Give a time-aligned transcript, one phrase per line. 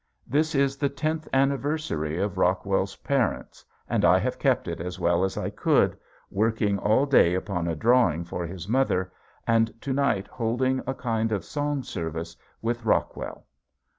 [0.25, 5.23] This is the tenth anniversary of Rockwell's parents and I have kept it as well
[5.23, 5.95] as I could,
[6.31, 9.13] working all day upon a drawing for his mother
[9.45, 13.45] and to night holding a kind of song service with Rockwell.